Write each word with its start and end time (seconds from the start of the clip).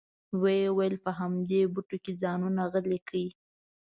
وې 0.41 0.59
ویل 0.77 0.95
په 1.05 1.11
همدې 1.19 1.61
بوټو 1.73 1.97
کې 2.03 2.11
ځانونه 2.21 2.61
غلي 2.71 2.97
کړئ. 3.07 3.27